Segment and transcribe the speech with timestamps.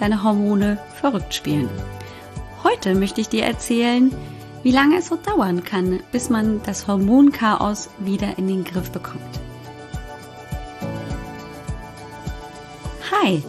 [0.00, 1.68] deine Hormone verrückt spielen.
[2.64, 4.12] Heute möchte ich dir erzählen,
[4.62, 9.20] wie lange es so dauern kann, bis man das Hormonchaos wieder in den Griff bekommt.
[13.10, 13.42] Hi,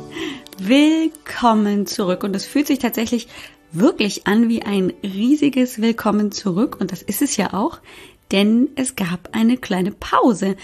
[0.57, 3.27] willkommen zurück und es fühlt sich tatsächlich
[3.71, 7.79] wirklich an wie ein riesiges Willkommen zurück und das ist es ja auch,
[8.31, 10.55] denn es gab eine kleine Pause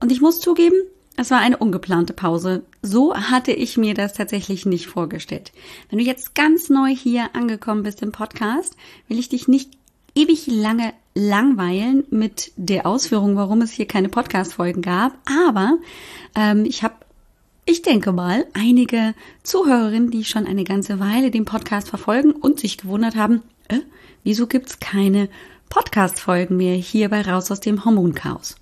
[0.00, 0.76] und ich muss zugeben,
[1.16, 2.64] es war eine ungeplante Pause.
[2.82, 5.52] So hatte ich mir das tatsächlich nicht vorgestellt.
[5.88, 8.76] Wenn du jetzt ganz neu hier angekommen bist im Podcast,
[9.08, 9.70] will ich dich nicht
[10.14, 15.16] ewig lange langweilen mit der Ausführung, warum es hier keine Podcast-Folgen gab.
[15.26, 15.78] Aber
[16.34, 16.94] ähm, ich habe,
[17.64, 22.78] ich denke mal, einige Zuhörerinnen, die schon eine ganze Weile den Podcast verfolgen und sich
[22.78, 23.78] gewundert haben, äh,
[24.24, 25.28] wieso gibt's keine
[25.68, 28.56] Podcast-Folgen mehr hier bei Raus aus dem Hormonchaos?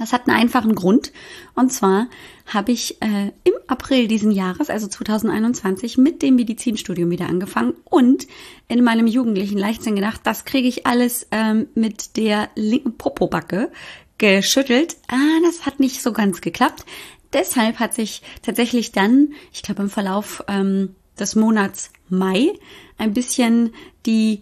[0.00, 1.12] Das hat einen einfachen Grund.
[1.54, 2.08] Und zwar
[2.46, 8.26] habe ich äh, im April diesen Jahres, also 2021, mit dem Medizinstudium wieder angefangen und
[8.66, 13.70] in meinem jugendlichen Leichtsinn gedacht, das kriege ich alles ähm, mit der linken Popobacke
[14.16, 14.96] geschüttelt.
[15.08, 16.86] Ah, das hat nicht so ganz geklappt.
[17.34, 22.54] Deshalb hat sich tatsächlich dann, ich glaube im Verlauf ähm, des Monats Mai,
[22.96, 23.74] ein bisschen
[24.06, 24.40] die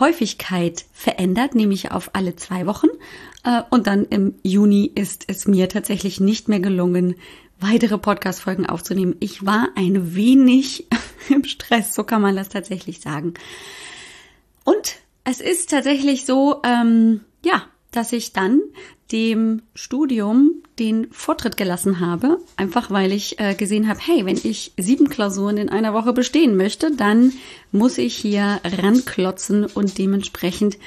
[0.00, 2.88] Veröffentlichungshäufigkeit verändert, nämlich auf alle zwei Wochen.
[3.44, 7.16] Äh, und dann im Juni ist es mir tatsächlich nicht mehr gelungen,
[7.58, 9.16] weitere Podcast-Folgen aufzunehmen.
[9.20, 10.86] Ich war ein wenig
[11.28, 13.34] im Stress, so kann man das tatsächlich sagen.
[14.64, 18.62] Und es ist tatsächlich so, ähm, ja, dass ich dann
[19.12, 24.72] dem Studium den Vortritt gelassen habe, einfach weil ich äh, gesehen habe, hey, wenn ich
[24.78, 27.32] sieben Klausuren in einer Woche bestehen möchte, dann
[27.70, 30.78] muss ich hier ranklotzen und dementsprechend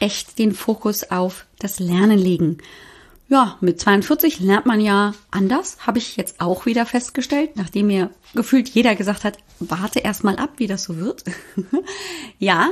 [0.00, 2.58] echt den Fokus auf das Lernen legen.
[3.28, 8.10] Ja, mit 42 lernt man ja anders, habe ich jetzt auch wieder festgestellt, nachdem mir
[8.34, 11.24] gefühlt jeder gesagt hat, warte erst mal ab, wie das so wird.
[12.38, 12.70] ja,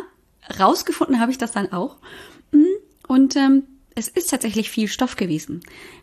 [0.58, 1.96] rausgefunden habe ich das dann auch.
[2.52, 2.66] Hm,
[3.06, 3.62] und ähm,
[3.94, 5.60] es ist tatsächlich viel Stoff gewesen.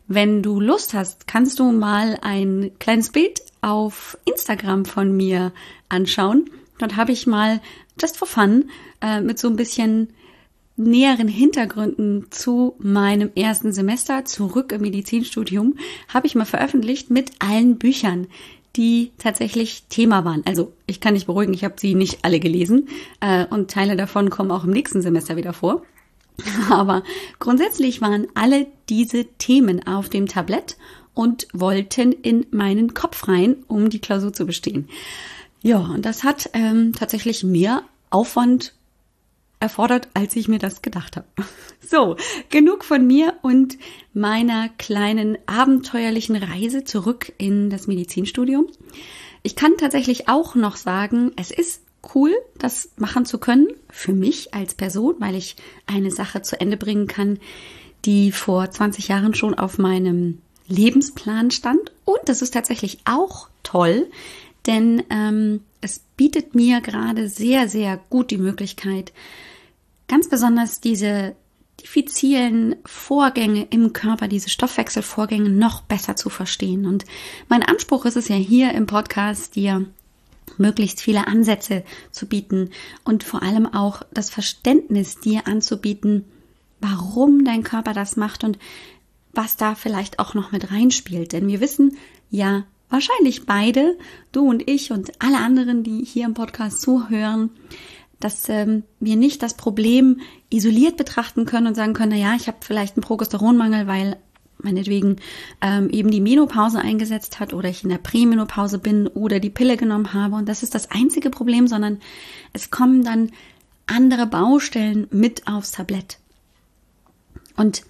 [0.08, 5.52] Wenn du Lust hast, kannst du mal ein kleines Bild auf Instagram von mir
[5.90, 6.50] anschauen.
[6.80, 7.62] Dort habe ich mal
[8.00, 8.70] just for fun
[9.02, 10.10] äh, mit so ein bisschen
[10.76, 15.76] näheren Hintergründen zu meinem ersten Semester zurück im Medizinstudium
[16.08, 18.28] habe ich mal veröffentlicht mit allen Büchern,
[18.76, 20.44] die tatsächlich Thema waren.
[20.46, 22.90] Also ich kann dich beruhigen, ich habe sie nicht alle gelesen
[23.22, 25.82] äh, und Teile davon kommen auch im nächsten Semester wieder vor.
[26.70, 27.04] Aber
[27.40, 30.78] grundsätzlich waren alle diese Themen auf dem Tablett
[31.14, 34.88] und wollten in meinen Kopf rein, um die Klausur zu bestehen.
[35.64, 38.74] Ja, und das hat ähm, tatsächlich mehr Aufwand
[39.60, 41.28] erfordert, als ich mir das gedacht habe.
[41.90, 42.18] So,
[42.50, 43.78] genug von mir und
[44.14, 48.68] meiner kleinen abenteuerlichen Reise zurück in das Medizinstudium.
[49.42, 51.84] Ich kann tatsächlich auch noch sagen, es ist
[52.16, 56.78] cool, das machen zu können für mich als Person, weil ich eine Sache zu Ende
[56.78, 57.40] bringen kann,
[58.06, 61.92] die vor 20 Jahren schon auf meinem Lebensplan stand.
[62.06, 64.08] Und das ist tatsächlich auch toll,
[64.66, 69.14] denn ähm, es bietet mir gerade sehr, sehr gut die Möglichkeit,
[70.08, 71.36] ganz besonders diese
[71.82, 76.86] diffizilen Vorgänge im Körper, diese Stoffwechselvorgänge noch besser zu verstehen.
[76.86, 77.06] Und
[77.50, 79.86] mein Anspruch ist es ja hier im Podcast, dir
[80.58, 82.72] möglichst viele Ansätze zu bieten
[83.04, 86.26] und vor allem auch das Verständnis dir anzubieten,
[86.80, 88.58] warum dein Körper das macht und
[89.34, 91.34] was da vielleicht auch noch mit reinspielt.
[91.34, 91.98] Denn wir wissen
[92.30, 93.98] ja wahrscheinlich beide,
[94.32, 97.52] du und ich und alle anderen, die hier im Podcast zuhören,
[98.20, 102.48] dass ähm, wir nicht das Problem isoliert betrachten können und sagen können, na ja, ich
[102.48, 104.18] habe vielleicht einen Progesteronmangel, weil
[104.62, 105.18] meinetwegen
[105.62, 109.78] ähm, eben die Menopause eingesetzt hat oder ich in der Prämenopause bin oder die Pille
[109.78, 110.36] genommen habe.
[110.36, 112.00] Und das ist das einzige Problem, sondern
[112.54, 113.32] es kommen dann
[113.86, 116.20] andere Baustellen mit aufs Tablett.
[117.56, 117.84] Und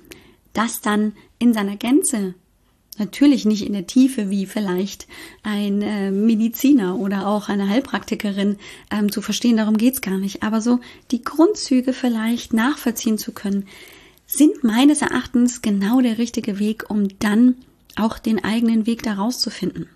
[0.54, 2.34] das dann in seiner Gänze,
[2.98, 5.08] natürlich nicht in der Tiefe wie vielleicht
[5.44, 8.58] ein äh, Mediziner oder auch eine Heilpraktikerin
[8.92, 10.80] ähm, zu verstehen, darum geht's gar nicht, aber so
[11.12, 13.68] die Grundzüge vielleicht nachvollziehen zu können,
[14.28, 17.56] sind meines Erachtens genau der richtige Weg, um dann
[17.96, 19.88] auch den eigenen Weg daraus zu finden.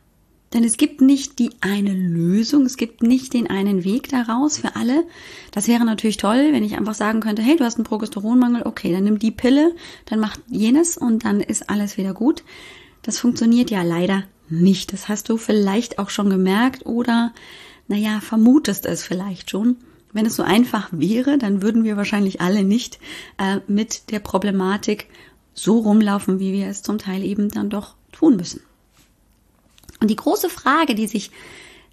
[0.54, 4.76] Denn es gibt nicht die eine Lösung, es gibt nicht den einen Weg daraus für
[4.76, 5.06] alle.
[5.52, 8.92] Das wäre natürlich toll, wenn ich einfach sagen könnte, hey, du hast einen Progesteronmangel, okay,
[8.92, 9.74] dann nimm die Pille,
[10.06, 12.44] dann mach jenes und dann ist alles wieder gut.
[13.02, 14.92] Das funktioniert ja leider nicht.
[14.92, 17.34] Das hast du vielleicht auch schon gemerkt oder,
[17.88, 19.78] naja, vermutest es vielleicht schon.
[20.14, 23.00] Wenn es so einfach wäre, dann würden wir wahrscheinlich alle nicht
[23.38, 25.08] äh, mit der Problematik
[25.54, 28.62] so rumlaufen, wie wir es zum Teil eben dann doch tun müssen.
[30.00, 31.32] Und die große Frage, die sich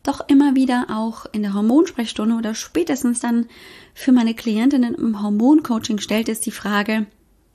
[0.02, 3.46] doch immer wieder auch in der Hormonsprechstunde oder spätestens dann
[3.94, 7.06] für meine Klientinnen im Hormoncoaching stellt, ist die Frage,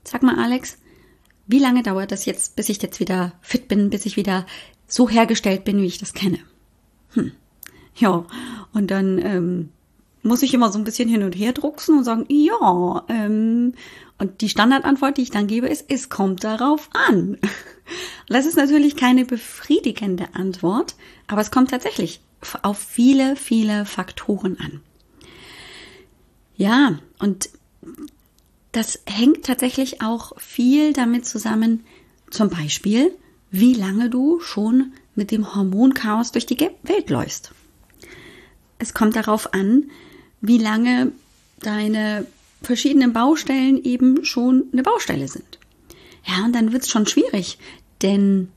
[0.04, 0.77] sag mal Alex,
[1.48, 4.45] wie lange dauert das jetzt, bis ich jetzt wieder fit bin, bis ich wieder
[4.88, 6.39] so hergestellt bin, wie ich das kenne?
[7.13, 7.31] Hm.
[7.95, 8.25] Ja,
[8.74, 9.69] und dann ähm,
[10.24, 13.74] muss ich immer so ein bisschen hin und her drucksen und sagen, ja, ähm,
[14.18, 17.38] und die Standardantwort, die ich dann gebe, ist, es kommt darauf an.
[18.30, 20.96] Das ist natürlich keine befriedigende Antwort,
[21.28, 22.22] aber es kommt tatsächlich
[22.62, 24.80] auf viele, viele Faktoren an.
[26.56, 27.50] Ja, und
[28.72, 31.84] das hängt tatsächlich auch viel damit zusammen,
[32.31, 33.14] zum Beispiel,
[33.52, 37.52] wie lange du schon mit dem Hormonchaos durch die Welt läufst.
[38.80, 39.92] Es kommt darauf an,
[40.44, 41.13] wie lange
[41.62, 42.28] deine
[42.62, 45.57] verschiedenen Baustellen eben schon eine Baustelle sind.
[46.25, 47.57] Ja, und dann wird es schon schwierig,
[48.01, 48.50] denn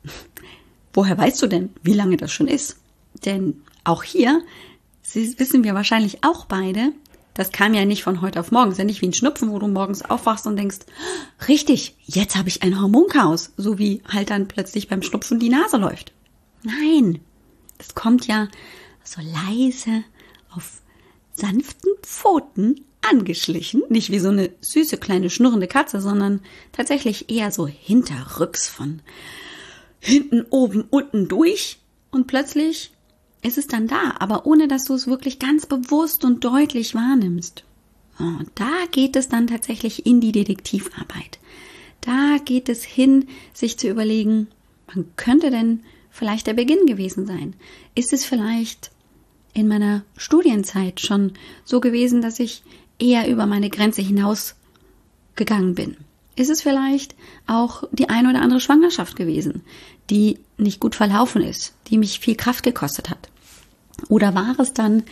[0.92, 2.76] woher weißt du denn, wie lange das schon ist?
[3.24, 4.42] Denn auch hier
[5.14, 6.92] wissen wir wahrscheinlich auch beide,
[7.32, 8.72] das kam ja nicht von heute auf morgen.
[8.72, 10.78] Ist ja nicht wie ein Schnupfen, wo du morgens aufwachst und denkst,
[11.48, 15.76] richtig, jetzt habe ich ein Hormonchaos, so wie halt dann plötzlich beim Schnupfen die Nase
[15.76, 16.12] läuft.
[16.62, 17.20] Nein,
[17.78, 18.48] das kommt ja
[19.04, 20.02] so leise
[20.50, 20.80] auf
[21.36, 26.40] sanften Pfoten angeschlichen, nicht wie so eine süße kleine schnurrende Katze, sondern
[26.72, 29.00] tatsächlich eher so hinterrücks von
[30.00, 31.78] hinten, oben, unten durch
[32.10, 32.90] und plötzlich
[33.42, 37.64] ist es dann da, aber ohne dass du es wirklich ganz bewusst und deutlich wahrnimmst.
[38.18, 41.38] Und da geht es dann tatsächlich in die Detektivarbeit.
[42.00, 44.48] Da geht es hin, sich zu überlegen,
[44.92, 47.54] wann könnte denn vielleicht der Beginn gewesen sein?
[47.94, 48.90] Ist es vielleicht
[49.56, 51.32] in meiner Studienzeit schon
[51.64, 52.62] so gewesen, dass ich
[52.98, 54.54] eher über meine Grenze hinaus
[55.34, 55.96] gegangen bin?
[56.36, 57.14] Ist es vielleicht
[57.46, 59.62] auch die ein oder andere Schwangerschaft gewesen,
[60.10, 63.30] die nicht gut verlaufen ist, die mich viel Kraft gekostet hat?
[64.10, 65.04] Oder war es dann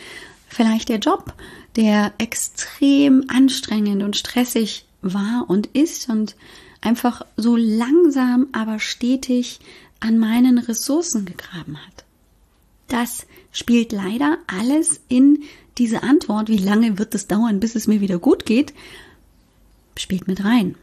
[0.47, 1.33] vielleicht der Job,
[1.77, 6.37] der extrem anstrengend und stressig war und ist und
[6.83, 9.61] einfach so langsam, aber stetig
[10.01, 12.04] an meinen Ressourcen gegraben hat?
[12.89, 15.43] Das spielt leider alles in
[15.79, 18.73] diese Antwort, wie lange wird es dauern, bis es mir wieder gut geht,
[19.97, 20.77] spielt mit rein.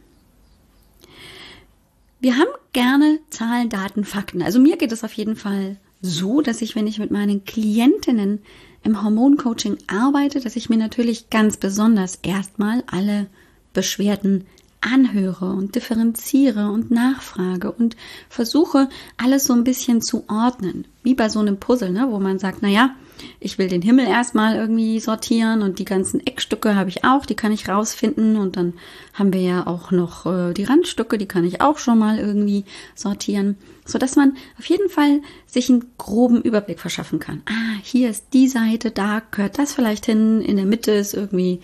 [2.20, 4.42] Wir haben gerne Zahlen, Daten, Fakten.
[4.42, 8.40] Also mir geht es auf jeden Fall so, dass ich, wenn ich mit meinen Klientinnen
[8.84, 13.26] im Hormoncoaching arbeite, dass ich mir natürlich ganz besonders erstmal alle
[13.72, 14.46] Beschwerden
[14.82, 17.96] anhöre und differenziere und nachfrage und
[18.28, 22.38] versuche alles so ein bisschen zu ordnen, wie bei so einem Puzzle, ne, wo man
[22.38, 22.94] sagt, na ja,
[23.38, 27.36] ich will den Himmel erstmal irgendwie sortieren und die ganzen Eckstücke habe ich auch, die
[27.36, 28.74] kann ich rausfinden und dann
[29.14, 32.64] haben wir ja auch noch äh, die Randstücke, die kann ich auch schon mal irgendwie
[32.96, 37.42] sortieren, so dass man auf jeden Fall sich einen groben Überblick verschaffen kann.
[37.46, 41.60] Ah, hier ist die Seite, da gehört das vielleicht hin, in der Mitte ist irgendwie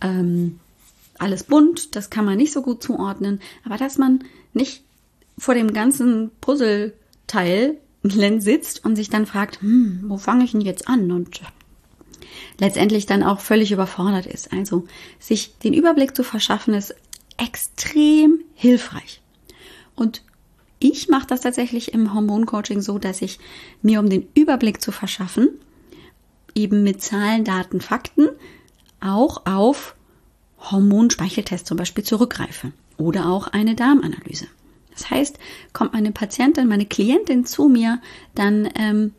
[0.00, 0.59] ähm,
[1.20, 4.84] alles bunt, das kann man nicht so gut zuordnen, aber dass man nicht
[5.38, 7.78] vor dem ganzen Puzzleteil
[8.38, 11.10] sitzt und sich dann fragt, hm, wo fange ich denn jetzt an?
[11.10, 11.40] Und
[12.58, 14.52] letztendlich dann auch völlig überfordert ist.
[14.52, 14.86] Also
[15.18, 16.94] sich den Überblick zu verschaffen, ist
[17.36, 19.22] extrem hilfreich.
[19.96, 20.22] Und
[20.78, 23.38] ich mache das tatsächlich im Hormoncoaching so, dass ich
[23.82, 25.48] mir, um den Überblick zu verschaffen,
[26.54, 28.28] eben mit Zahlen, Daten, Fakten
[29.00, 29.94] auch auf
[30.60, 34.46] Hormonspeicheltest zum Beispiel zurückgreife oder auch eine Darmanalyse.
[34.92, 35.38] Das heißt,
[35.72, 38.00] kommt meine Patientin, meine Klientin zu mir,
[38.34, 39.14] dann ähm,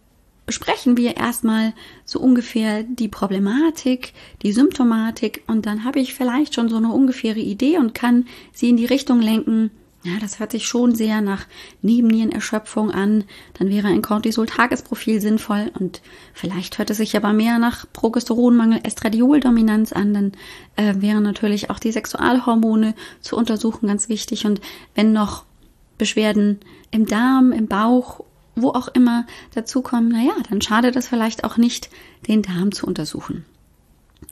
[0.45, 1.73] besprechen wir erstmal
[2.05, 7.39] so ungefähr die Problematik, die Symptomatik und dann habe ich vielleicht schon so eine ungefähre
[7.39, 9.71] Idee und kann sie in die Richtung lenken,
[10.03, 11.45] ja, das hört sich schon sehr nach
[11.83, 13.23] Nebennierenerschöpfung an.
[13.53, 16.01] Dann wäre ein Cortisol-Tagesprofil sinnvoll und
[16.33, 20.13] vielleicht hört es sich aber mehr nach Progesteronmangel, Estradioldominanz an.
[20.13, 20.31] Dann
[20.75, 24.45] äh, wären natürlich auch die Sexualhormone zu untersuchen ganz wichtig.
[24.45, 24.59] Und
[24.95, 25.45] wenn noch
[25.99, 28.23] Beschwerden im Darm, im Bauch,
[28.55, 31.91] wo auch immer dazukommen, naja, dann schadet es vielleicht auch nicht,
[32.27, 33.45] den Darm zu untersuchen.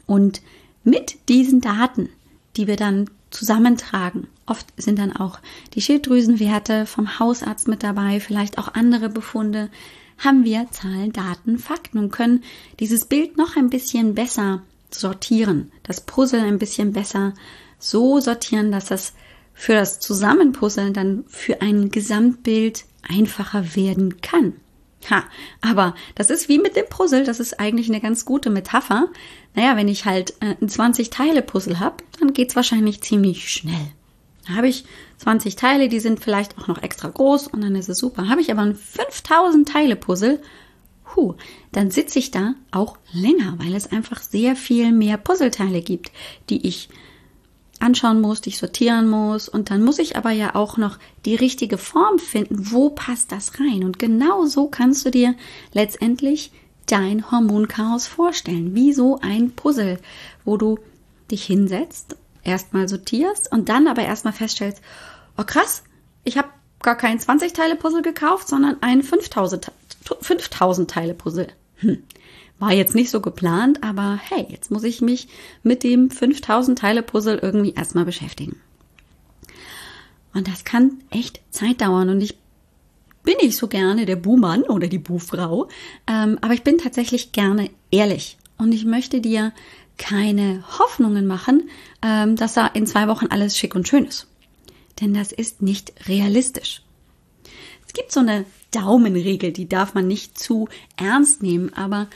[0.08, 0.42] Und
[0.84, 2.10] mit diesen Daten,
[2.58, 4.28] die wir dann zusammentragen.
[4.46, 5.40] Oft sind dann auch
[5.74, 9.70] die Schilddrüsenwerte vom Hausarzt mit dabei, vielleicht auch andere Befunde.
[10.18, 12.44] haben wir Zahlen, Daten, Fakten und können
[12.80, 17.34] dieses Bild noch ein bisschen besser sortieren, das Puzzle ein bisschen besser
[17.78, 19.14] so sortieren, dass es
[19.54, 24.54] für das Zusammenpuzzeln dann für ein Gesamtbild einfacher werden kann.
[25.10, 25.24] Ha,
[25.62, 29.08] aber das ist wie mit dem Puzzle, das ist eigentlich eine ganz gute Metapher.
[29.56, 33.94] Naja, wenn ich halt äh, ein 20-Teile-Puzzle habe, dann geht's wahrscheinlich ziemlich schnell.
[34.48, 34.86] Da habe ich
[35.18, 38.28] 20 Teile, die sind vielleicht auch noch extra groß und dann ist es super.
[38.30, 40.42] Habe ich aber ein 5000 Teile Puzzle,
[41.16, 41.36] hu,
[41.72, 46.12] dann sitze ich da auch länger, weil es einfach sehr viel mehr Puzzleteile gibt,
[46.50, 46.90] die ich
[47.80, 51.36] anschauen muss, die ich sortieren muss und dann muss ich aber ja auch noch die
[51.36, 55.36] richtige Form finden, wo passt das rein und genau so kannst du dir
[55.74, 56.52] letztendlich
[56.86, 60.00] dein Hormonchaos vorstellen, wie so ein Puzzle,
[60.44, 60.80] wo du
[61.32, 64.82] dich hinsetzt erstmal sortierst und dann aber erstmal feststellst,
[65.38, 65.84] oh krass,
[66.24, 66.50] ich habe
[66.82, 69.72] gar kein 20 Teile Puzzle gekauft, sondern ein 5000,
[70.22, 71.48] 5000 Teile Puzzle.
[71.78, 72.04] Hm.
[72.60, 75.28] War jetzt nicht so geplant, aber hey, jetzt muss ich mich
[75.64, 78.60] mit dem 5000 Teile Puzzle irgendwie erstmal beschäftigen.
[80.34, 82.38] Und das kann echt Zeit dauern und ich
[83.24, 85.70] bin nicht so gerne der Buhmann oder die Buhfrau,
[86.08, 89.54] ähm, aber ich bin tatsächlich gerne ehrlich und ich möchte dir
[89.98, 91.70] keine Hoffnungen machen,
[92.02, 94.28] ähm, dass da in zwei Wochen alles schick und schön ist.
[95.02, 96.82] Denn das ist nicht realistisch.
[97.86, 102.08] Es gibt so eine Daumenregel, die darf man nicht zu ernst nehmen, aber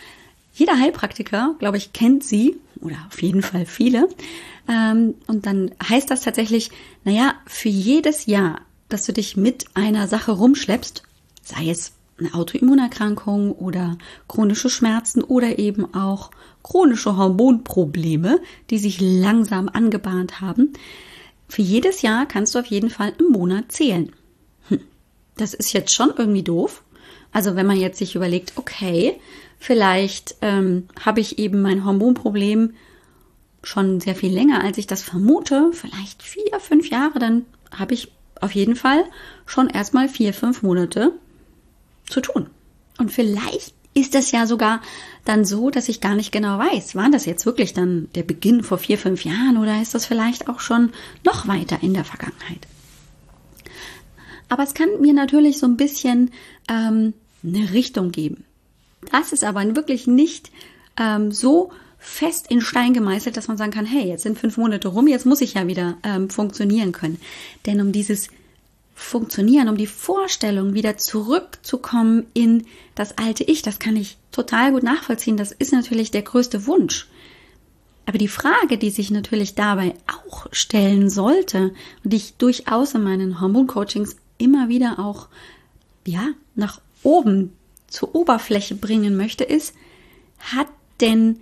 [0.54, 4.08] jeder Heilpraktiker, glaube ich, kennt sie oder auf jeden Fall viele.
[4.70, 6.70] Ähm, und dann heißt das tatsächlich,
[7.04, 11.04] naja, für jedes Jahr, dass du dich mit einer Sache rumschleppst,
[11.42, 16.30] sei es eine Autoimmunerkrankung oder chronische Schmerzen oder eben auch
[16.62, 20.74] chronische Hormonprobleme, die sich langsam angebahnt haben.
[21.48, 24.14] Für jedes Jahr kannst du auf jeden Fall im Monat zählen.
[24.70, 24.82] Hm.
[25.36, 26.84] Das ist jetzt schon irgendwie doof.
[27.32, 29.20] Also wenn man jetzt sich überlegt, okay,
[29.64, 32.74] vielleicht ähm, habe ich eben mein Hormonproblem
[33.64, 38.12] schon sehr viel länger, als ich das vermute, vielleicht vier, fünf Jahre, dann habe ich
[38.42, 39.06] auf jeden Fall
[39.46, 41.14] schon erstmal vier, fünf Monate
[42.10, 42.50] zu tun.
[42.98, 44.82] Und vielleicht ist es ja sogar
[45.24, 48.64] dann so, dass ich gar nicht genau weiß, war das jetzt wirklich dann der Beginn
[48.64, 50.92] vor vier, fünf Jahren oder ist das vielleicht auch schon
[51.24, 52.68] noch weiter in der Vergangenheit?
[54.50, 56.32] Aber es kann mir natürlich so ein bisschen
[56.68, 57.14] ähm,
[57.46, 58.44] eine Richtung geben.
[59.12, 60.52] Das ist aber wirklich nicht
[60.98, 64.90] ähm, so fest in Stein gemeißelt, dass man sagen kann, hey, jetzt sind fünf Monate
[64.90, 67.20] rum, jetzt muss ich ja wieder ähm, funktionieren können.
[67.66, 68.30] Denn um dieses
[68.96, 73.62] funktionieren, um die Vorstellung wieder zurückzukommen in das alte Ich.
[73.62, 75.38] Das kann ich total gut nachvollziehen.
[75.38, 77.08] Das ist natürlich der größte Wunsch.
[78.06, 83.04] Aber die Frage, die sich natürlich dabei auch stellen sollte und die ich durchaus in
[83.04, 85.28] meinen Hormoncoachings immer wieder auch,
[86.06, 87.54] ja, nach oben
[87.94, 89.76] zur Oberfläche bringen möchte, ist,
[90.40, 90.68] hat
[91.00, 91.40] denn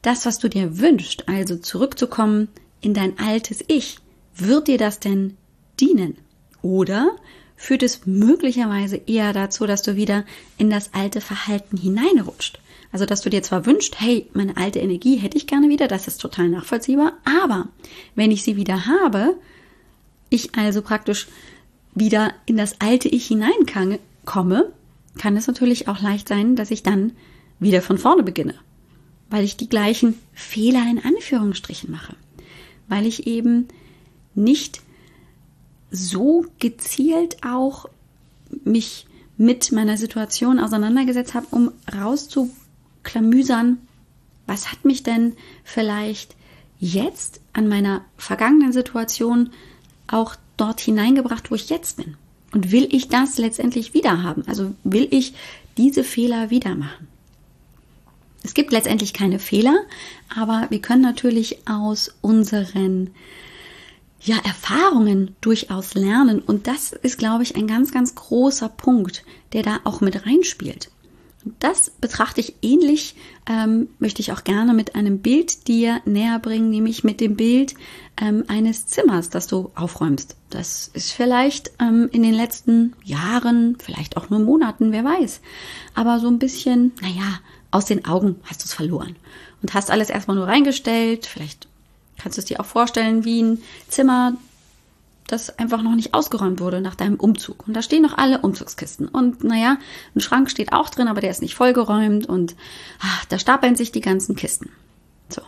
[0.00, 2.48] das, was du dir wünschst, also zurückzukommen
[2.80, 3.98] in dein altes Ich,
[4.34, 5.36] wird dir das denn
[5.78, 6.16] dienen?
[6.62, 7.10] Oder
[7.56, 10.24] führt es möglicherweise eher dazu, dass du wieder
[10.58, 12.58] in das alte Verhalten hineinrutscht?
[12.90, 16.08] Also, dass du dir zwar wünschst, hey, meine alte Energie hätte ich gerne wieder, das
[16.08, 17.68] ist total nachvollziehbar, aber
[18.14, 19.36] wenn ich sie wieder habe,
[20.28, 21.28] ich also praktisch
[21.94, 24.72] wieder in das alte Ich hineinkomme,
[25.18, 27.12] kann es natürlich auch leicht sein, dass ich dann
[27.58, 28.54] wieder von vorne beginne,
[29.30, 32.16] weil ich die gleichen Fehler in Anführungsstrichen mache,
[32.88, 33.68] weil ich eben
[34.34, 34.80] nicht
[35.90, 37.86] so gezielt auch
[38.64, 43.78] mich mit meiner Situation auseinandergesetzt habe, um rauszuklamüsern,
[44.46, 46.36] was hat mich denn vielleicht
[46.78, 49.50] jetzt an meiner vergangenen Situation
[50.08, 52.16] auch dort hineingebracht, wo ich jetzt bin?
[52.52, 54.44] Und will ich das letztendlich wieder haben?
[54.46, 55.34] Also will ich
[55.76, 57.08] diese Fehler wieder machen?
[58.44, 59.76] Es gibt letztendlich keine Fehler,
[60.34, 63.10] aber wir können natürlich aus unseren
[64.20, 66.40] ja, Erfahrungen durchaus lernen.
[66.40, 70.90] Und das ist, glaube ich, ein ganz, ganz großer Punkt, der da auch mit reinspielt.
[71.44, 76.38] Und das betrachte ich ähnlich, ähm, möchte ich auch gerne mit einem Bild dir näher
[76.38, 77.74] bringen, nämlich mit dem Bild
[78.20, 80.36] ähm, eines Zimmers, das du aufräumst.
[80.50, 85.40] Das ist vielleicht ähm, in den letzten Jahren, vielleicht auch nur Monaten, wer weiß.
[85.94, 89.16] Aber so ein bisschen, naja, aus den Augen hast du es verloren.
[89.62, 91.66] Und hast alles erstmal nur reingestellt, vielleicht
[92.18, 94.36] kannst du es dir auch vorstellen wie ein Zimmer,
[95.26, 97.66] das einfach noch nicht ausgeräumt wurde nach deinem Umzug.
[97.66, 99.08] Und da stehen noch alle Umzugskisten.
[99.08, 99.78] Und naja,
[100.14, 102.54] ein Schrank steht auch drin, aber der ist nicht vollgeräumt und
[103.00, 104.70] ach, da stapeln sich die ganzen Kisten.
[105.28, 105.42] So.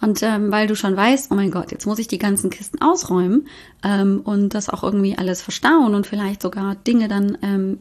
[0.00, 2.80] Und ähm, weil du schon weißt, oh mein Gott, jetzt muss ich die ganzen Kisten
[2.80, 3.48] ausräumen
[3.82, 7.78] ähm, und das auch irgendwie alles verstauen und vielleicht sogar Dinge dann ähm,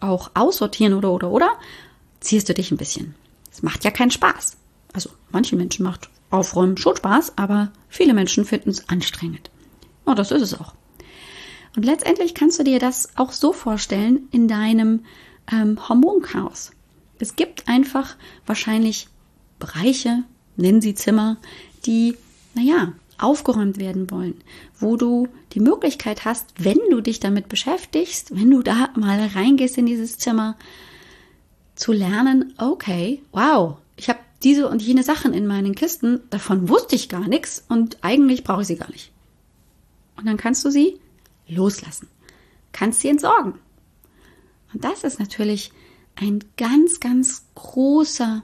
[0.00, 1.50] auch aussortieren oder oder oder,
[2.20, 3.14] zierst du dich ein bisschen.
[3.50, 4.56] Es macht ja keinen Spaß.
[4.92, 9.50] Also manche Menschen macht Aufräumen schon Spaß, aber viele Menschen finden es anstrengend.
[10.04, 10.74] Und das ist es auch.
[11.76, 15.04] Und letztendlich kannst du dir das auch so vorstellen in deinem
[15.50, 16.70] ähm, Hormonchaos.
[17.18, 19.08] Es gibt einfach wahrscheinlich
[19.58, 20.24] Bereiche,
[20.56, 21.36] nennen sie Zimmer,
[21.86, 22.16] die,
[22.54, 24.34] naja, aufgeräumt werden wollen,
[24.78, 29.78] wo du die Möglichkeit hast, wenn du dich damit beschäftigst, wenn du da mal reingehst
[29.78, 30.56] in dieses Zimmer,
[31.76, 36.94] zu lernen, okay, wow, ich habe diese und jene Sachen in meinen Kisten, davon wusste
[36.94, 39.10] ich gar nichts und eigentlich brauche ich sie gar nicht.
[40.16, 40.98] Und dann kannst du sie
[41.48, 42.08] loslassen,
[42.72, 43.54] kannst sie entsorgen.
[44.72, 45.72] Und das ist natürlich
[46.16, 48.42] ein ganz, ganz großer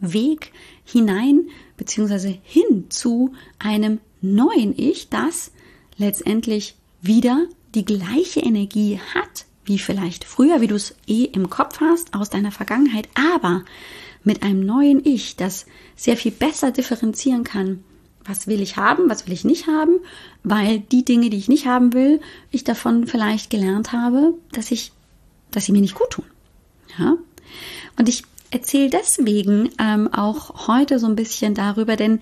[0.00, 0.52] Weg
[0.84, 5.52] hinein beziehungsweise hin zu einem neuen Ich, das
[5.96, 11.80] letztendlich wieder die gleiche Energie hat wie vielleicht früher, wie du es eh im Kopf
[11.80, 13.64] hast aus deiner Vergangenheit, aber
[14.24, 17.84] mit einem neuen Ich, das sehr viel besser differenzieren kann,
[18.24, 20.00] was will ich haben, was will ich nicht haben,
[20.42, 24.92] weil die Dinge, die ich nicht haben will, ich davon vielleicht gelernt habe, dass ich,
[25.50, 26.24] dass sie mir nicht gut tun.
[26.98, 27.16] Ja?
[27.98, 32.20] Und ich erzähle deswegen ähm, auch heute so ein bisschen darüber, denn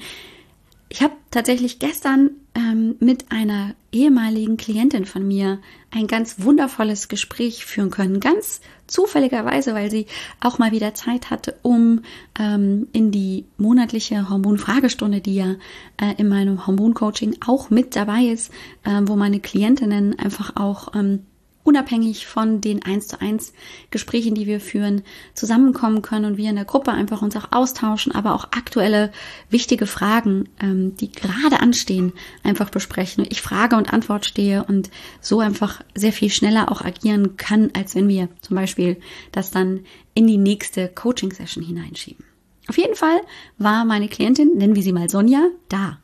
[0.88, 5.59] ich habe tatsächlich gestern ähm, mit einer ehemaligen Klientin von mir
[5.90, 8.21] ein ganz wundervolles Gespräch führen können.
[8.21, 10.07] Ganz zufälligerweise, weil sie
[10.40, 12.00] auch mal wieder Zeit hatte, um
[12.38, 15.57] ähm, in die monatliche Hormonfragestunde, die ja
[16.00, 18.50] äh, in meinem Hormoncoaching auch mit dabei ist,
[18.85, 21.25] äh, wo meine Klientinnen einfach auch ähm,
[21.65, 23.53] unabhängig von den 1 zu 1
[23.91, 25.03] Gesprächen, die wir führen,
[25.35, 29.12] zusammenkommen können und wir in der Gruppe einfach uns auch austauschen, aber auch aktuelle
[29.50, 32.12] wichtige Fragen, ähm, die gerade anstehen,
[32.43, 33.27] einfach besprechen.
[33.29, 37.95] Ich Frage und Antwort stehe und so einfach sehr viel schneller auch agieren kann, als
[37.95, 38.97] wenn wir zum Beispiel
[39.33, 39.81] das dann
[40.15, 42.25] in die nächste Coaching-Session hineinschieben.
[42.69, 43.21] Auf jeden Fall
[43.57, 45.99] war meine Klientin, nennen wir sie mal Sonja, da.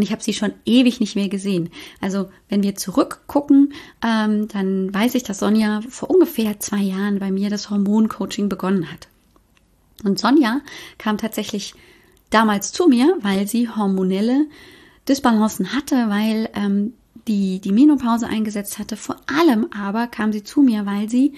[0.00, 1.68] Und ich habe sie schon ewig nicht mehr gesehen.
[2.00, 7.30] Also wenn wir zurückgucken, ähm, dann weiß ich, dass Sonja vor ungefähr zwei Jahren bei
[7.30, 9.08] mir das Hormoncoaching begonnen hat.
[10.02, 10.62] Und Sonja
[10.96, 11.74] kam tatsächlich
[12.30, 14.46] damals zu mir, weil sie hormonelle
[15.06, 16.94] Disbalancen hatte, weil ähm,
[17.26, 18.96] die die Menopause eingesetzt hatte.
[18.96, 21.34] Vor allem aber kam sie zu mir, weil sie,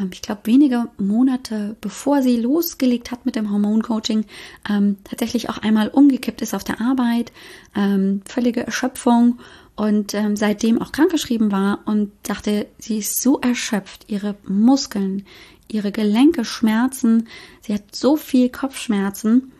[0.00, 4.24] ähm, ich glaube, wenige Monate bevor sie losgelegt hat mit dem Hormoncoaching,
[4.68, 7.32] ähm, tatsächlich auch einmal umgekippt ist auf der Arbeit,
[7.74, 9.38] ähm, völlige Erschöpfung
[9.76, 15.24] und ähm, seitdem auch krankgeschrieben war und dachte, sie ist so erschöpft, ihre Muskeln,
[15.70, 17.28] ihre Gelenke schmerzen,
[17.60, 19.52] sie hat so viel Kopfschmerzen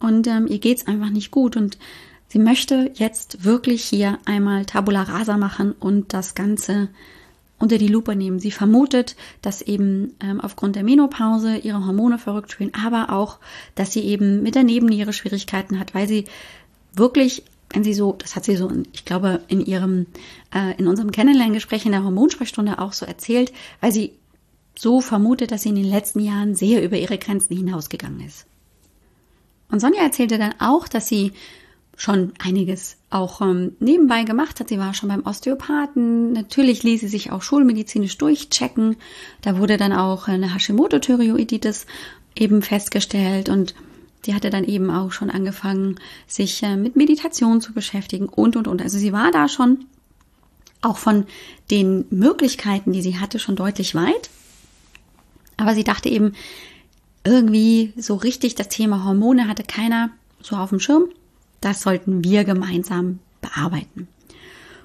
[0.00, 1.78] und ähm, ihr geht's einfach nicht gut und
[2.30, 6.88] Sie möchte jetzt wirklich hier einmal Tabula rasa machen und das Ganze
[7.58, 8.38] unter die Lupe nehmen.
[8.38, 13.38] Sie vermutet, dass eben ähm, aufgrund der Menopause ihre Hormone verrückt spielen, aber auch,
[13.74, 16.24] dass sie eben mit der Nebenniere Schwierigkeiten hat, weil sie
[16.94, 20.06] wirklich, wenn sie so, das hat sie so, ich glaube, in ihrem,
[20.54, 24.12] äh, in unserem Kennenlerngespräch in der Hormonsprechstunde auch so erzählt, weil sie
[24.78, 28.46] so vermutet, dass sie in den letzten Jahren sehr über ihre Grenzen hinausgegangen ist.
[29.68, 31.32] Und Sonja erzählte dann auch, dass sie
[32.00, 34.70] schon einiges auch ähm, nebenbei gemacht hat.
[34.70, 36.32] Sie war schon beim Osteopathen.
[36.32, 38.96] Natürlich ließ sie sich auch schulmedizinisch durchchecken.
[39.42, 41.84] Da wurde dann auch eine Hashimoto-Thyreoiditis
[42.34, 43.74] eben festgestellt und
[44.24, 48.66] sie hatte dann eben auch schon angefangen, sich äh, mit Meditation zu beschäftigen und, und,
[48.66, 48.80] und.
[48.80, 49.84] Also sie war da schon
[50.80, 51.26] auch von
[51.70, 54.30] den Möglichkeiten, die sie hatte, schon deutlich weit.
[55.58, 56.32] Aber sie dachte eben,
[57.24, 60.08] irgendwie so richtig das Thema Hormone hatte keiner
[60.40, 61.10] so auf dem Schirm.
[61.60, 64.08] Das sollten wir gemeinsam bearbeiten.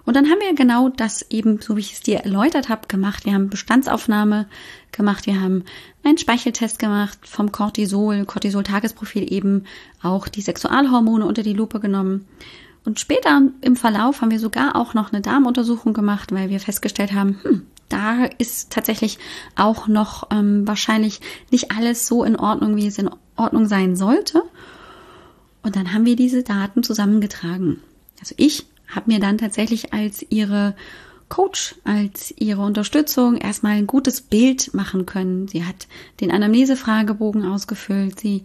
[0.06, 3.26] Und dann haben wir genau das eben, so wie ich es dir erläutert habe, gemacht.
[3.26, 4.48] Wir haben Bestandsaufnahme
[4.92, 5.64] gemacht, wir haben
[6.04, 9.66] einen Speicheltest gemacht vom Cortisol, Cortisol-Tagesprofil eben
[10.04, 12.28] auch die Sexualhormone unter die Lupe genommen.
[12.86, 17.14] Und später im Verlauf haben wir sogar auch noch eine Darmuntersuchung gemacht, weil wir festgestellt
[17.14, 19.18] haben, hm, da ist tatsächlich
[19.56, 24.44] auch noch ähm, wahrscheinlich nicht alles so in Ordnung, wie es in Ordnung sein sollte.
[25.65, 27.82] Und dann haben wir diese Daten zusammengetragen.
[28.19, 30.75] Also ich habe mir dann tatsächlich als ihre
[31.28, 35.47] Coach, als ihre Unterstützung erstmal ein gutes Bild machen können.
[35.47, 35.88] Sie hat
[36.21, 38.19] den Anamnesefragebogen ausgefüllt.
[38.19, 38.43] Sie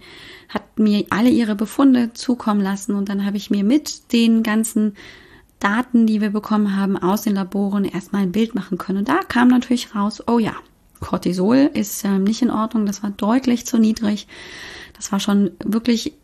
[0.49, 4.97] hat mir alle ihre Befunde zukommen lassen und dann habe ich mir mit den ganzen
[5.59, 9.01] Daten, die wir bekommen haben aus den Laboren, erstmal ein Bild machen können.
[9.01, 10.55] Und da kam natürlich raus, oh ja,
[11.01, 14.27] Cortisol ist ähm, nicht in Ordnung, das war deutlich zu niedrig.
[14.97, 16.15] Das war schon wirklich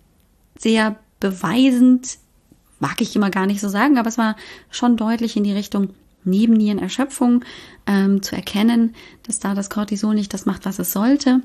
[0.58, 2.18] sehr beweisend,
[2.78, 4.36] mag ich immer gar nicht so sagen, aber es war
[4.70, 5.90] schon deutlich in die Richtung
[6.24, 7.44] Nebennierenerschöpfung
[7.86, 11.40] ähm, zu erkennen, dass da das Cortisol nicht das macht, was es sollte.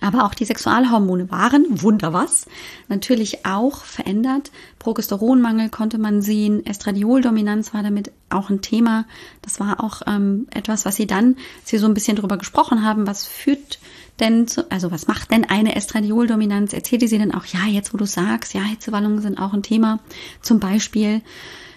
[0.00, 2.46] Aber auch die Sexualhormone waren, wunder was,
[2.86, 4.52] natürlich auch verändert.
[4.78, 9.06] Progesteronmangel konnte man sehen, Estradioldominanz war damit auch ein Thema.
[9.42, 13.08] Das war auch ähm, etwas, was sie dann, sie so ein bisschen drüber gesprochen haben,
[13.08, 13.80] was führt
[14.20, 16.72] denn, zu, also was macht denn eine Estradioldominanz?
[16.72, 20.00] Erzählte sie denn auch, ja, jetzt wo du sagst, ja, Hitzewallungen sind auch ein Thema,
[20.42, 21.22] zum Beispiel.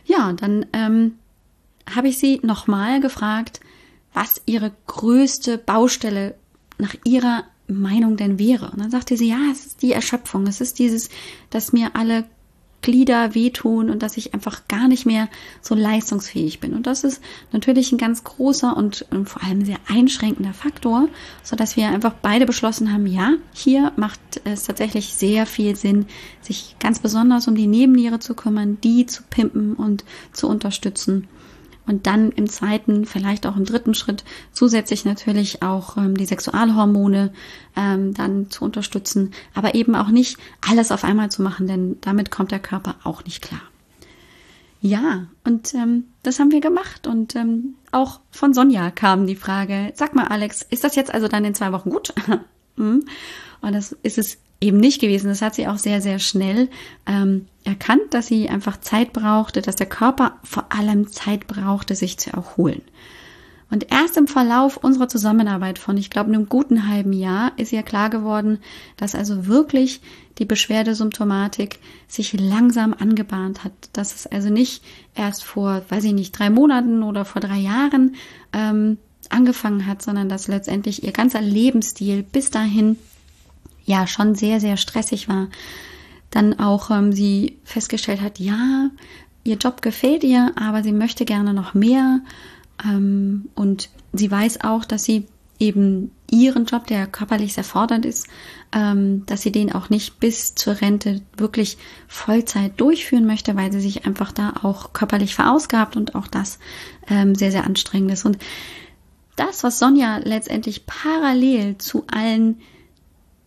[0.06, 1.14] Ja, dann ähm,
[1.96, 3.60] habe ich sie nochmal gefragt,
[4.14, 6.36] was ihre größte Baustelle
[6.78, 8.72] nach ihrer Meinung denn wäre.
[8.72, 11.10] Und dann sagte sie, ja, es ist die Erschöpfung, es ist dieses,
[11.50, 12.26] dass mir alle
[12.82, 15.30] Glieder wehtun und dass ich einfach gar nicht mehr
[15.62, 16.74] so leistungsfähig bin.
[16.74, 21.08] Und das ist natürlich ein ganz großer und, und vor allem sehr einschränkender Faktor,
[21.44, 26.06] so dass wir einfach beide beschlossen haben, ja, hier macht es tatsächlich sehr viel Sinn,
[26.42, 31.28] sich ganz besonders um die Nebenniere zu kümmern, die zu pimpen und zu unterstützen
[31.88, 37.34] und dann im zweiten, vielleicht auch im dritten Schritt zusätzlich natürlich auch ähm, die Sexualhormone
[37.76, 42.32] ähm, dann zu unterstützen, aber eben auch nicht alles auf einmal zu machen, denn damit
[42.32, 43.62] kommt der Körper auch nicht klar.
[44.84, 49.92] Ja, und ähm, das haben wir gemacht und ähm, auch von Sonja kam die Frage,
[49.96, 52.14] sag mal Alex, ist das jetzt also dann in zwei Wochen gut?
[52.78, 53.04] Hm?
[53.60, 55.28] und das ist es eben nicht gewesen.
[55.28, 56.70] Das hat sie auch sehr, sehr schnell
[57.08, 62.18] ähm, erkannt, dass sie einfach Zeit brauchte, dass der Körper vor allem Zeit brauchte, sich
[62.18, 62.82] zu erholen.
[63.72, 67.84] Und erst im Verlauf unserer Zusammenarbeit von, ich glaube, einem guten halben Jahr ist ihr
[67.84, 68.60] klar geworden,
[68.98, 70.02] dass also wirklich
[70.40, 73.72] die Beschwerdesymptomatik sich langsam angebahnt hat.
[73.94, 74.84] Dass es also nicht
[75.16, 78.16] erst vor, weiß ich nicht, drei Monaten oder vor drei Jahren
[78.52, 78.98] ähm,
[79.30, 82.98] angefangen hat, sondern dass letztendlich ihr ganzer Lebensstil bis dahin
[83.86, 85.48] ja schon sehr, sehr stressig war.
[86.30, 88.90] Dann auch ähm, sie festgestellt hat, ja,
[89.44, 92.22] ihr Job gefällt ihr, aber sie möchte gerne noch mehr.
[92.84, 95.28] Ähm, und sie weiß auch, dass sie
[95.60, 98.28] eben ihren Job, der körperlich sehr fordernd ist,
[98.72, 103.82] ähm, dass sie den auch nicht bis zur Rente wirklich Vollzeit durchführen möchte, weil sie
[103.82, 106.58] sich einfach da auch körperlich verausgabt und auch das
[107.08, 108.26] ähm, sehr, sehr anstrengend ist.
[108.26, 108.40] Und
[109.36, 112.62] das, was Sonja letztendlich parallel zu allen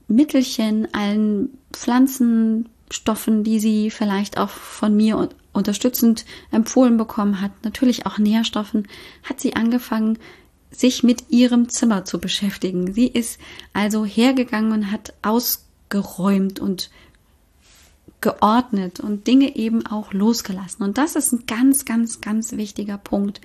[0.09, 8.19] Mittelchen, allen Pflanzenstoffen, die sie vielleicht auch von mir unterstützend empfohlen bekommen hat, natürlich auch
[8.19, 8.89] Nährstoffen,
[9.23, 10.19] hat sie angefangen,
[10.71, 12.93] sich mit ihrem Zimmer zu beschäftigen.
[12.93, 13.39] Sie ist
[13.73, 16.91] also hergegangen und hat ausgeräumt und
[18.21, 20.83] geordnet und Dinge eben auch losgelassen.
[20.83, 23.41] Und das ist ein ganz, ganz, ganz wichtiger Punkt,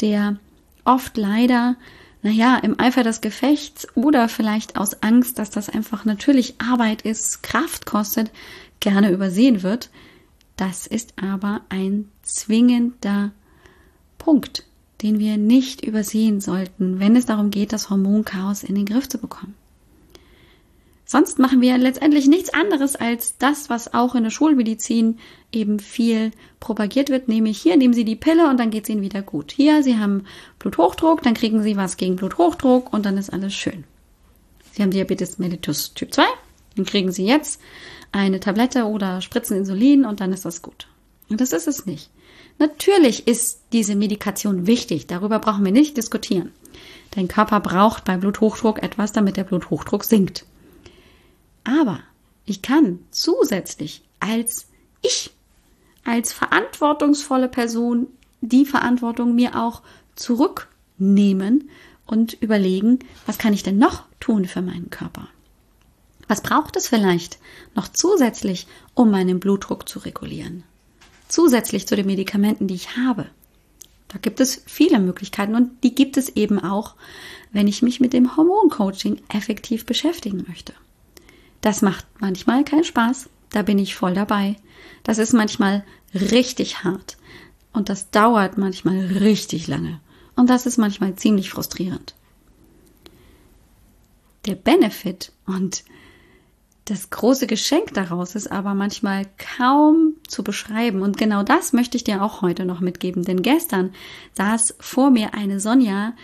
[0.00, 0.38] der
[0.84, 1.76] oft leider
[2.22, 7.42] naja, im Eifer des Gefechts oder vielleicht aus Angst, dass das einfach natürlich Arbeit ist,
[7.42, 8.30] Kraft kostet,
[8.80, 9.90] gerne übersehen wird.
[10.56, 13.32] Das ist aber ein zwingender
[14.18, 14.64] Punkt,
[15.02, 19.18] den wir nicht übersehen sollten, wenn es darum geht, das Hormonchaos in den Griff zu
[19.18, 19.54] bekommen.
[21.12, 25.18] Sonst machen wir letztendlich nichts anderes als das, was auch in der Schulmedizin
[25.52, 29.02] eben viel propagiert wird, nämlich hier nehmen Sie die Pille und dann geht es Ihnen
[29.02, 29.52] wieder gut.
[29.52, 30.24] Hier, Sie haben
[30.58, 33.84] Bluthochdruck, dann kriegen Sie was gegen Bluthochdruck und dann ist alles schön.
[34.72, 36.22] Sie haben Diabetes mellitus Typ 2,
[36.76, 37.60] dann kriegen Sie jetzt
[38.10, 40.88] eine Tablette oder Spritzen Insulin und dann ist das gut.
[41.28, 42.08] Und das ist es nicht.
[42.58, 46.52] Natürlich ist diese Medikation wichtig, darüber brauchen wir nicht diskutieren.
[47.10, 50.46] Dein Körper braucht bei Bluthochdruck etwas, damit der Bluthochdruck sinkt.
[51.64, 52.00] Aber
[52.44, 54.66] ich kann zusätzlich als
[55.02, 55.30] ich,
[56.04, 58.06] als verantwortungsvolle Person
[58.40, 59.82] die Verantwortung mir auch
[60.16, 61.70] zurücknehmen
[62.06, 65.28] und überlegen, was kann ich denn noch tun für meinen Körper?
[66.28, 67.38] Was braucht es vielleicht
[67.74, 70.64] noch zusätzlich, um meinen Blutdruck zu regulieren?
[71.28, 73.26] Zusätzlich zu den Medikamenten, die ich habe.
[74.08, 76.94] Da gibt es viele Möglichkeiten und die gibt es eben auch,
[77.52, 80.74] wenn ich mich mit dem Hormoncoaching effektiv beschäftigen möchte.
[81.62, 83.30] Das macht manchmal keinen Spaß.
[83.50, 84.56] Da bin ich voll dabei.
[85.04, 87.16] Das ist manchmal richtig hart.
[87.72, 90.00] Und das dauert manchmal richtig lange.
[90.36, 92.14] Und das ist manchmal ziemlich frustrierend.
[94.44, 95.84] Der Benefit und
[96.86, 101.00] das große Geschenk daraus ist aber manchmal kaum zu beschreiben.
[101.00, 103.24] Und genau das möchte ich dir auch heute noch mitgeben.
[103.24, 103.94] Denn gestern
[104.32, 106.14] saß vor mir eine Sonja,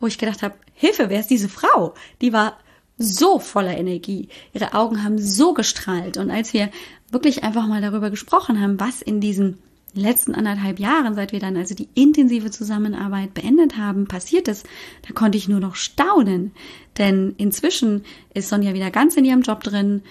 [0.00, 1.94] wo ich gedacht habe, Hilfe, wer ist diese Frau?
[2.22, 2.56] Die war
[2.98, 4.28] so voller Energie.
[4.52, 6.16] Ihre Augen haben so gestrahlt.
[6.16, 6.70] Und als wir
[7.10, 9.58] wirklich einfach mal darüber gesprochen haben, was in diesen
[9.94, 14.66] letzten anderthalb Jahren, seit wir dann also die intensive Zusammenarbeit beendet haben, passiert ist,
[15.06, 16.52] da konnte ich nur noch staunen.
[16.98, 20.02] Denn inzwischen ist Sonja wieder ganz in ihrem Job drin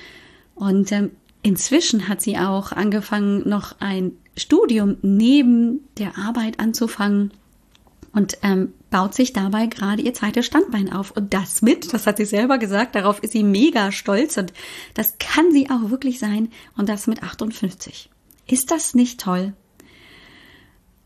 [0.56, 1.12] und ähm,
[1.44, 7.32] inzwischen hat sie auch angefangen, noch ein Studium neben der Arbeit anzufangen
[8.14, 11.12] und ähm, baut sich dabei gerade ihr zweites Standbein auf.
[11.12, 14.54] Und das mit, das hat sie selber gesagt, darauf ist sie mega stolz und
[14.94, 18.10] das kann sie auch wirklich sein und das mit 58.
[18.48, 19.54] Ist das nicht toll?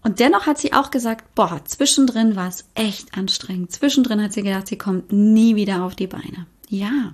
[0.03, 3.71] Und dennoch hat sie auch gesagt, boah, zwischendrin war es echt anstrengend.
[3.71, 6.47] Zwischendrin hat sie gedacht, sie kommt nie wieder auf die Beine.
[6.69, 7.13] Ja.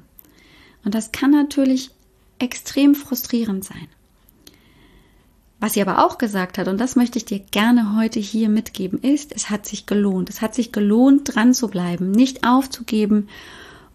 [0.86, 1.91] Und das kann natürlich
[2.39, 3.88] extrem frustrierend sein.
[5.60, 9.00] Was sie aber auch gesagt hat, und das möchte ich dir gerne heute hier mitgeben,
[9.00, 10.30] ist, es hat sich gelohnt.
[10.30, 13.28] Es hat sich gelohnt, dran zu bleiben, nicht aufzugeben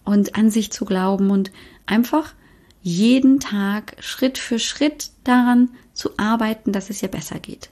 [0.05, 1.53] und an sich zu glauben und
[1.87, 2.35] einfach
[2.83, 7.71] jeden Tag Schritt für Schritt daran zu arbeiten, dass es ihr besser geht.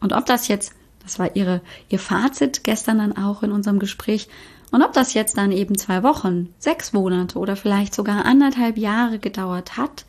[0.00, 4.28] Und ob das jetzt, das war ihre, ihr Fazit gestern dann auch in unserem Gespräch,
[4.70, 9.18] und ob das jetzt dann eben zwei Wochen, sechs Monate oder vielleicht sogar anderthalb Jahre
[9.18, 10.04] gedauert hat,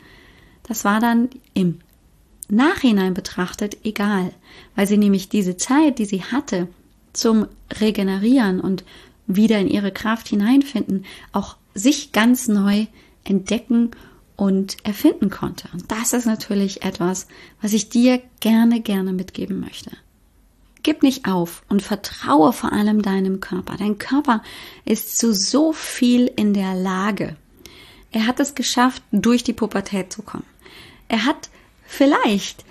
[0.64, 1.80] das war dann im
[2.50, 4.34] Nachhinein betrachtet egal,
[4.76, 6.68] weil sie nämlich diese Zeit, die sie hatte
[7.14, 7.48] zum
[7.80, 8.84] Regenerieren und
[9.28, 12.88] wieder in ihre Kraft hineinfinden, auch sich ganz neu
[13.24, 13.92] entdecken
[14.36, 15.70] und erfinden konnte.
[15.74, 17.28] Und das ist natürlich etwas,
[17.62, 19.92] was ich dir gerne, gerne mitgeben möchte.
[20.82, 23.76] Gib nicht auf und vertraue vor allem deinem Körper.
[23.78, 24.42] Dein Körper
[24.86, 27.36] ist zu so viel in der Lage.
[28.12, 30.46] Er hat es geschafft, durch die Pubertät zu kommen.
[31.10, 31.50] Er hat
[31.90, 32.64] vielleicht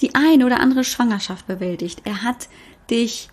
[0.00, 2.02] die eine oder andere Schwangerschaft bewältigt.
[2.04, 2.48] Er hat
[2.88, 3.28] dich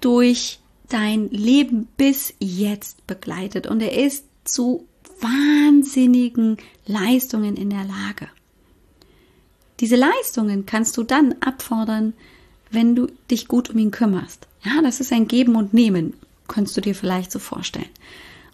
[0.00, 4.88] durch dein Leben bis jetzt begleitet und er ist zu
[5.20, 8.28] wahnsinnigen Leistungen in der Lage.
[9.80, 12.14] Diese Leistungen kannst du dann abfordern,
[12.70, 14.48] wenn du dich gut um ihn kümmerst.
[14.64, 16.14] Ja, das ist ein Geben und Nehmen,
[16.48, 17.88] kannst du dir vielleicht so vorstellen.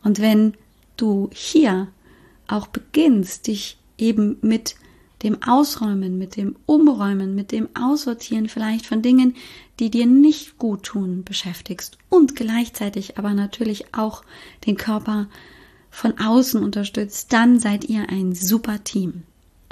[0.03, 0.55] Und wenn
[0.97, 1.89] du hier
[2.49, 4.75] auch beginnst, dich eben mit
[5.25, 9.35] dem Ausräumen, mit dem Umräumen, mit dem Aussortieren vielleicht von Dingen,
[9.81, 14.23] die dir nicht gut tun, beschäftigst und gleichzeitig aber natürlich auch
[14.67, 15.29] den Körper
[15.91, 19.23] von außen unterstützt, dann seid ihr ein super Team.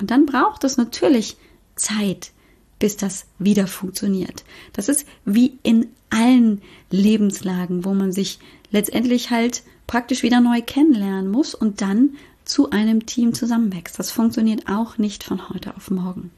[0.00, 1.36] Und dann braucht es natürlich
[1.76, 2.32] Zeit,
[2.78, 4.44] bis das wieder funktioniert.
[4.72, 8.38] Das ist wie in allen Lebenslagen, wo man sich
[8.70, 12.16] letztendlich halt praktisch wieder neu kennenlernen muss und dann
[12.52, 13.98] zu einem Team zusammenwächst.
[13.98, 16.30] Das funktioniert auch nicht von heute auf morgen.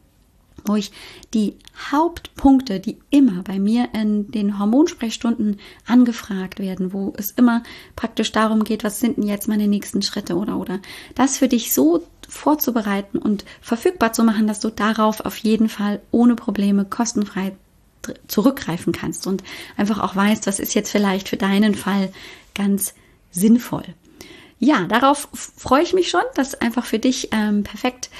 [0.65, 0.93] wo ich
[1.35, 1.57] die
[1.91, 7.63] Hauptpunkte, die immer bei mir in den Hormonsprechstunden angefragt werden, wo es immer
[7.97, 10.81] praktisch darum geht, was sind denn jetzt meine nächsten Schritte oder oder
[11.15, 16.01] das für dich so vorzubereiten und verfügbar zu machen, dass du darauf auf jeden Fall
[16.11, 17.53] ohne Probleme kostenfrei
[18.27, 19.43] zurückgreifen kannst und
[19.77, 22.13] einfach auch weißt, was ist jetzt vielleicht für deinen Fall
[22.55, 22.95] ganz
[23.31, 23.85] sinnvoll.
[24.59, 28.11] Ja, darauf freue ich mich schon, das einfach für dich ähm, perfekt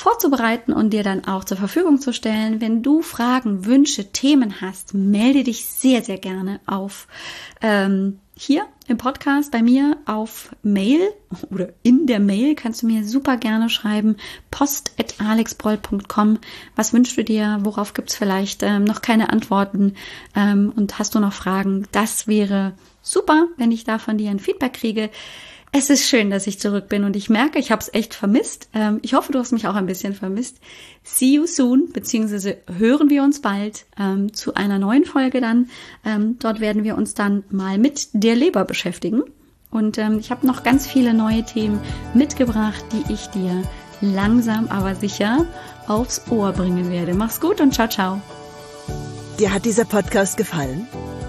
[0.00, 2.60] vorzubereiten und dir dann auch zur Verfügung zu stellen.
[2.60, 7.06] Wenn du Fragen, Wünsche, Themen hast, melde dich sehr, sehr gerne auf
[7.60, 11.00] ähm, hier im Podcast bei mir auf Mail
[11.50, 14.16] oder in der Mail kannst du mir super gerne schreiben
[14.50, 16.38] post.alexbroll.com.
[16.74, 17.58] Was wünschst du dir?
[17.60, 19.94] Worauf gibt es vielleicht ähm, noch keine Antworten?
[20.34, 21.86] Ähm, und hast du noch Fragen?
[21.92, 25.10] Das wäre super, wenn ich da von dir ein Feedback kriege.
[25.72, 28.68] Es ist schön, dass ich zurück bin und ich merke, ich habe es echt vermisst.
[28.74, 30.58] Ähm, ich hoffe, du hast mich auch ein bisschen vermisst.
[31.04, 35.70] See you soon, beziehungsweise hören wir uns bald ähm, zu einer neuen Folge dann.
[36.04, 39.22] Ähm, dort werden wir uns dann mal mit der Leber beschäftigen.
[39.70, 41.78] Und ich habe noch ganz viele neue Themen
[42.12, 43.62] mitgebracht, die ich dir
[44.00, 45.46] langsam aber sicher
[45.86, 47.14] aufs Ohr bringen werde.
[47.14, 48.20] Mach's gut und ciao, ciao.
[49.38, 50.88] Dir hat dieser Podcast gefallen?